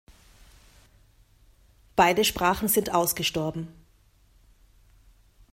Beide 1.95 2.23
Sprachen 2.25 2.67
sind 2.67 2.91
ausgestorben. 2.91 3.67